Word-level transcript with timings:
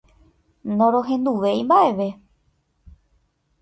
Norohenduvéi 0.79 1.61
mba'eve. 1.69 2.09